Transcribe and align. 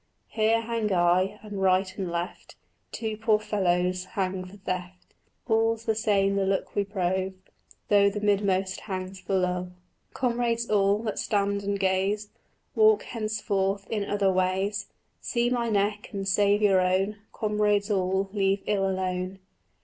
"Here 0.29 0.61
hang 0.61 0.91
I, 0.91 1.39
and 1.43 1.61
right 1.61 1.95
and 1.95 2.09
left 2.09 2.55
Two 2.91 3.15
poor 3.17 3.37
fellows 3.37 4.05
hang 4.05 4.43
for 4.45 4.57
theft: 4.57 5.13
All 5.47 5.75
the 5.75 5.93
same's 5.93 6.37
the 6.37 6.45
luck 6.47 6.73
we 6.73 6.83
prove, 6.85 7.33
Though 7.87 8.09
the 8.09 8.19
midmost 8.19 8.79
hangs 8.79 9.19
for 9.19 9.35
love." 9.37 9.69
"Comrades 10.15 10.67
all, 10.71 11.03
that 11.03 11.19
stand 11.19 11.61
and 11.61 11.79
gaze, 11.79 12.29
Walk 12.73 13.03
henceforth 13.03 13.85
in 13.91 14.03
other 14.05 14.31
ways; 14.31 14.87
See 15.19 15.51
my 15.51 15.69
neck 15.69 16.09
and 16.11 16.27
save 16.27 16.63
your 16.63 16.81
own: 16.81 17.17
Comrades 17.31 17.91
all, 17.91 18.27
leave 18.33 18.63
ill 18.65 18.89
alone." 18.89 19.37